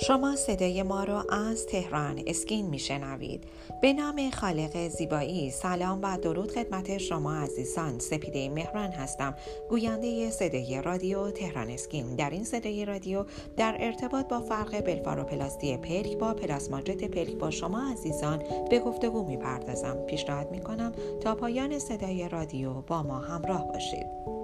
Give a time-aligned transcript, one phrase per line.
[0.00, 3.44] شما صدای ما را از تهران اسکین میشنوید.
[3.82, 5.50] به نام خالق زیبایی.
[5.50, 7.98] سلام و درود خدمت شما عزیزان.
[7.98, 9.34] سپیده مهران هستم.
[9.70, 12.16] گوینده صدای رادیو تهران اسکین.
[12.16, 13.24] در این صدای رادیو
[13.56, 19.96] در ارتباط با فرق بلفاروپلاستی پلک با پلاسماجت پلک با شما عزیزان به گفتگو می‌پردازم.
[20.06, 24.37] پیشنهاد می‌کنم تا پایان صدای رادیو با ما همراه باشید.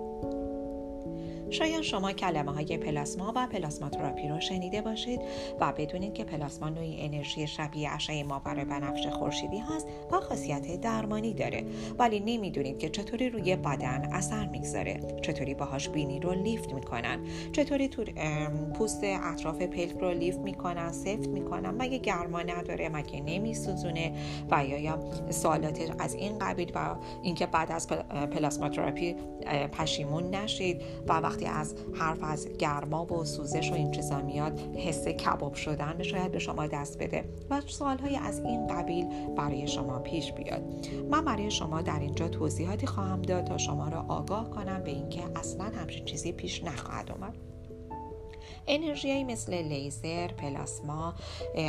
[1.51, 5.21] شاید شما کلمه های پلاسما و پلاسما تراپی رو شنیده باشید
[5.61, 11.35] و بدونید که پلاسما نوعی انرژی شبیه اشعه ماور بنفش خورشیدی هست و خاصیت درمانی
[11.35, 11.65] داره.
[11.99, 15.01] ولی نمی‌دونید که چطوری روی بدن اثر می‌گذاره.
[15.23, 17.25] چطوری باهاش بینی رو لیفت می‌کنن.
[17.53, 18.05] چطوری تو
[18.75, 21.71] پوست اطراف پلک رو لیفت می‌کنن سفت می‌کنن.
[21.71, 24.13] مگه گرما نداره؟ مگه نمیسوزونه؟
[24.51, 24.99] و یا
[25.31, 27.89] سوالات از این قبیل و اینکه بعد از
[28.33, 29.17] پلاسما تراپی
[29.73, 35.09] پشیمون نشید و وقتی از حرف از گرما و سوزش و این چیزا میاد حس
[35.09, 40.33] کباب شدن شاید به شما دست بده و سوالهای از این قبیل برای شما پیش
[40.33, 40.63] بیاد.
[41.11, 45.21] من برای شما در اینجا توضیحاتی خواهم داد تا شما را آگاه کنم به اینکه
[45.37, 47.54] اصلا همچین چیزی پیش نخواهد اومد.
[48.67, 51.15] انرژی مثل لیزر، پلاسما،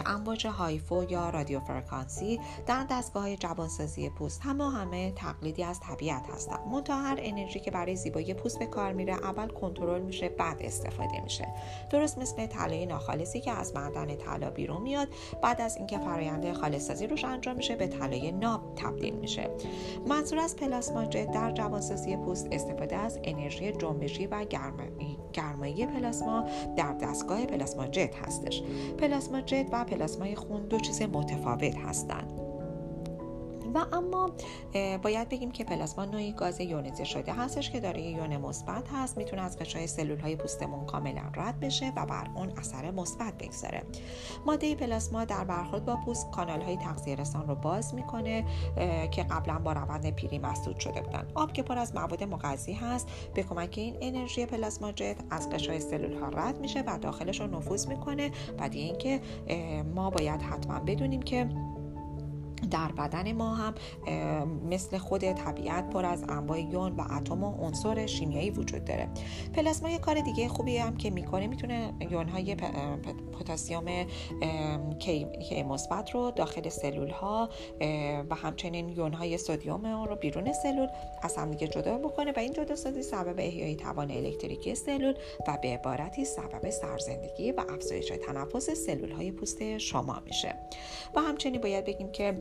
[0.06, 6.60] امواج هایفو یا رادیو فرکانسی در دستگاه جوانسازی پوست همه همه تقلیدی از طبیعت هستند.
[6.72, 11.22] منتها هر انرژی که برای زیبایی پوست به کار میره اول کنترل میشه بعد استفاده
[11.24, 11.48] میشه.
[11.90, 15.08] درست مثل طلای ناخالصی که از معدن طلا بیرون میاد
[15.42, 19.50] بعد از اینکه فرآیند خالصسازی روش انجام میشه به طلای ناب تبدیل میشه.
[20.08, 24.46] منظور از پلاسما جت در جوانسازی پوست استفاده از انرژی جنبشی و
[25.36, 26.46] گرمایی پلاسما
[26.78, 28.62] در دستگاه پلاسما جت هستش.
[28.98, 32.45] پلاسما جت و پلاسمای خون دو چیز متفاوت هستند.
[33.76, 34.30] و اما
[35.04, 39.42] باید بگیم که پلاسما نوعی گاز یونیزه شده هستش که داره یون مثبت هست می‌تونه
[39.42, 43.84] از قشای سلول های پوستمون کاملا رد بشه و بر اون اثر مثبت بگذاره.
[44.46, 48.46] ماده پلاسما در برخورد با پوست کانال های تغذیه رسان رو باز می‌کنه
[49.12, 51.28] که قبلا با روند پیری مسدود شده بودن.
[51.36, 55.80] آب که پر از مواد مغذی هست به کمک این انرژی پلاسما جت از قشای
[55.80, 58.32] سلول ها رد میشه و داخلش رو نفوذ می‌کنه.
[58.60, 59.22] و اینکه
[59.96, 61.50] ما باید حتما بدونیم که
[62.72, 63.74] در بدن ما هم
[64.70, 69.08] مثل خود طبیعت پر از انواع یون و اتم و عنصر شیمیایی وجود داره.
[69.54, 72.56] پلاسما یه کار دیگه خوبی هم که می‌کنه می‌تونه یون های
[73.40, 74.08] پتاسیم
[75.00, 75.28] کی
[75.70, 77.50] مثبت رو داخل سلول ها
[78.30, 80.88] و همچنین یون های سدیم رو بیرون سلول
[81.24, 85.14] از هم دیگه جدا بکنه و این جدا سازی سبب احیای توان الکتریکی سلول
[85.48, 90.56] و به عبارتی سبب سرزندگی و افزایش تنفس سلول های پوست شما میشه.
[91.16, 92.38] و همچنین باید بگیم که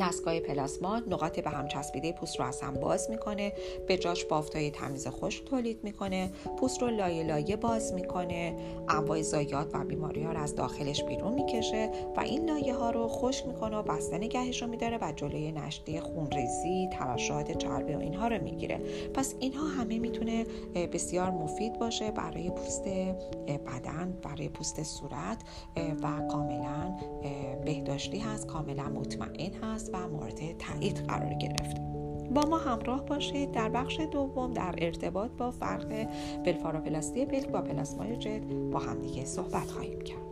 [0.00, 3.52] دستگاه پلاسما نقاط به هم چسبیده پوست رو از هم باز می‌کنه
[3.86, 8.56] به جاش بافتای تمیز خشک تولید می‌کنه پوست رو لایه لایه باز می‌کنه
[8.88, 13.08] انواع زایات و بیماری ها رو از داخلش بیرون می‌کشه و این لایه ها رو
[13.08, 18.28] خشک می‌کنه و بسته نگهش رو میداره و جلوی نشته خونریزی ترشحات چربی و اینها
[18.28, 18.80] رو می‌گیره.
[19.14, 20.44] پس اینها همه می‌تونه
[20.92, 22.84] بسیار مفید باشه برای پوست
[23.66, 25.38] بدن برای پوست صورت
[26.02, 26.96] و کاملا
[27.64, 29.81] بهداشتی هست کاملا مطمئن هست.
[29.92, 31.80] و مورد تایید قرار گرفته
[32.34, 36.08] با ما همراه باشید در بخش دوم در ارتباط با فرق
[36.44, 38.42] بلفاروپلاستی پلک با پلاسمای جت
[38.72, 40.31] با همدیگه صحبت خواهیم کرد.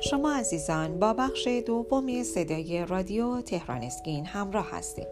[0.00, 5.06] شما عزیزان با بخش دومی صدای رادیو تهران اسکین همراه هستید.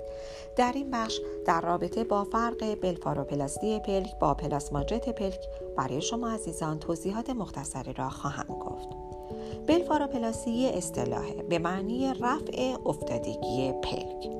[0.56, 5.40] در این بخش در رابطه با فرق بلفاروپلاستی پلک با پلاسماجت پلک
[5.76, 8.88] برای شما عزیزان توضیحات مختصری را خواهم گفت.
[9.66, 14.37] بلفاروپلاستی اصطلاحه به معنی رفع افتادگی پلک.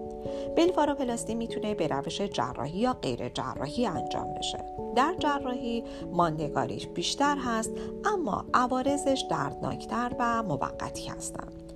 [0.58, 4.64] بلفاروپلاستی می‌تونه به روش جراحی یا غیر جراحی انجام بشه.
[4.96, 7.70] در جراحی ماندگاریش بیشتر هست
[8.04, 11.72] اما عوارضش دردناکتر و موقتی هستند.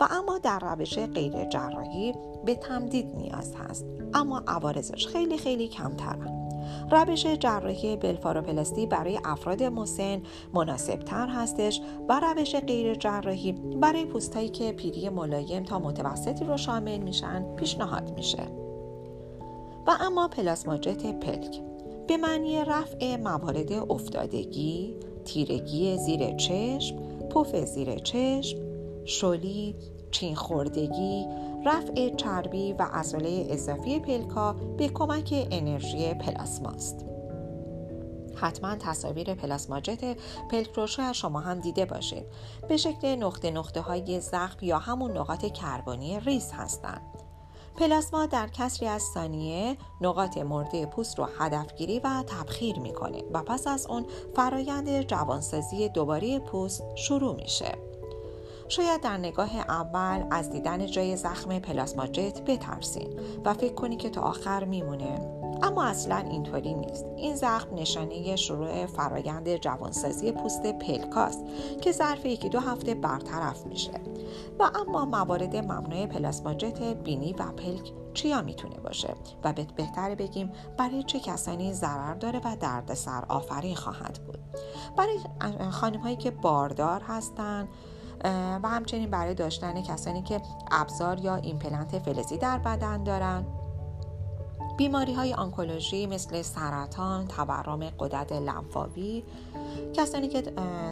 [0.00, 2.14] و اما در روش غیر جراحی
[2.44, 6.47] به تمدید نیاز هست اما عوارضش خیلی خیلی کمترن.
[6.90, 10.22] روش جراحی بلفاروپلاستی برای افراد مسن
[10.54, 16.56] مناسب تر هستش و روش غیر جراحی برای پوستهایی که پیری ملایم تا متوسطی رو
[16.56, 18.42] شامل میشن پیشنهاد میشه.
[19.86, 21.60] و اما پلاسماجت پلک.
[22.08, 26.96] به معنی رفع موارد افتادگی، تیرگی زیر چشم،
[27.30, 28.58] پف زیر چشم،
[29.04, 29.74] شلی،
[30.10, 31.26] چین خوردگی،
[31.66, 37.04] رفع چربی و عضله اضافی پلکا به کمک انرژی پلاسماست.
[38.40, 40.16] حتما تصاویر پلاسماجت
[40.50, 42.26] پلک رو شاید شما هم دیده باشید
[42.68, 47.02] به شکل نقطه نقطه های زخم یا همون نقاط کربانی ریز هستند.
[47.76, 53.66] پلاسما در کسری از ثانیه نقاط مرده پوست رو هدفگیری و تبخیر می‌کنه و پس
[53.66, 54.06] از اون
[54.36, 57.87] فرایند جوانسازی دوباره پوست شروع میشه.
[58.68, 64.20] شاید در نگاه اول از دیدن جای زخم پلاسماجت بترسین و فکر کنی که تا
[64.20, 65.38] آخر میمونه.
[65.62, 67.04] اما اصلا اینطوری نیست.
[67.16, 71.44] این زخم نشانه شروع فرایند جوانسازی پوست پلکاست
[71.80, 74.00] که ظرف یکی دو هفته برطرف میشه.
[74.58, 79.14] و اما موارد ممنوع پلاسماجت بینی و پلک چیا می‌تونه باشه؟
[79.44, 84.38] و بهتره بگیم برای چه کسانی ضرر داره و دردسر آفرین خواهد بود.
[84.96, 85.18] برای
[85.70, 87.68] خانم هایی که باردار هستن
[88.62, 93.44] و همچنین برای داشتن کسانی که ابزار یا ایمپلنت فلزی در بدن دارن.
[94.76, 99.24] بیماری های آنکولوژی مثل سرطان، تورم غدد لنفاوی
[99.94, 100.42] کسانی که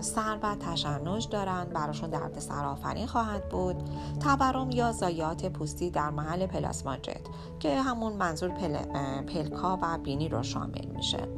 [0.00, 3.76] سر و تشنج دارند براشون درد سرآفرین خواهد بود.
[4.20, 7.20] تورم یا زایات پوستی در محل پلاسماجت
[7.60, 8.76] که همون منظور پل...
[9.22, 11.28] پلکا و بینی رو شامل میشه.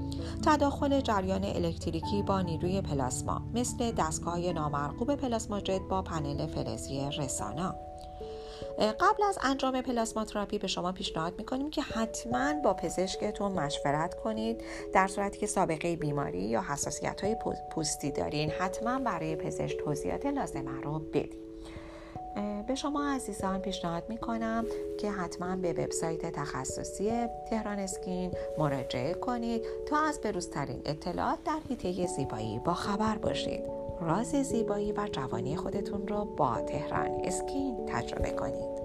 [0.47, 7.75] تداخل جریان الکتریکی با نیروی پلاسما مثل دستگاه نامرغوب پلاسماجت با پنل فلزی رسانا.
[8.79, 14.61] قبل از انجام پلاسما تراپی به شما پیشنهاد می‌کنیم که حتما با پزشکتون مشورت کنید
[14.95, 17.37] در صورتی که سابقه بیماری یا حساسیت های
[17.71, 18.51] پوستی دارین.
[18.51, 21.48] حتما برای پزشک توضیحات لازمه رو بدید
[22.67, 24.65] به شما عزیزان پیشنهاد می کنم
[25.01, 32.07] که حتما به وبسایت تخصصی تهران اسکین مراجعه کنید تا از بروزترین اطلاعات در حیطه
[32.07, 33.61] زیبایی با خبر باشید.
[34.01, 38.78] راز زیبایی و جوانی خودتون رو با تهران اسکین تجربه کنید